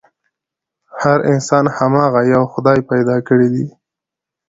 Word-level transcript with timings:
هر 1.01 1.19
انسان 1.33 1.65
هماغه 1.77 2.21
يوه 2.33 2.47
خدای 2.53 2.79
پيدا 2.89 3.15
کړی 3.27 3.47
دی. 3.53 3.65